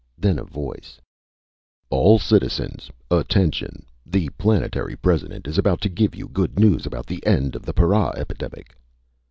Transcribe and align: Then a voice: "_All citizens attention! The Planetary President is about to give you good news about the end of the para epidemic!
Then 0.17 0.39
a 0.39 0.43
voice: 0.43 0.99
"_All 1.91 2.19
citizens 2.19 2.89
attention! 3.11 3.85
The 4.03 4.29
Planetary 4.29 4.95
President 4.95 5.47
is 5.47 5.59
about 5.59 5.79
to 5.81 5.89
give 5.89 6.15
you 6.15 6.27
good 6.27 6.57
news 6.57 6.87
about 6.87 7.05
the 7.05 7.23
end 7.23 7.55
of 7.55 7.67
the 7.67 7.73
para 7.73 8.11
epidemic! 8.17 8.75